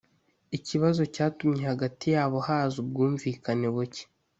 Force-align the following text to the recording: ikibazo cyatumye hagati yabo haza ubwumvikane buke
ikibazo 0.57 1.01
cyatumye 1.15 1.63
hagati 1.71 2.05
yabo 2.15 2.37
haza 2.47 2.75
ubwumvikane 2.83 3.67
buke 3.75 4.03